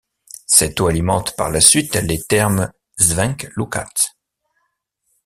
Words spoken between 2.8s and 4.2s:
Szent Lukács.